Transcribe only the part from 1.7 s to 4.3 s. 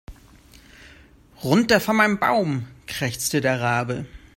von meinem Baum, krächzte der Rabe.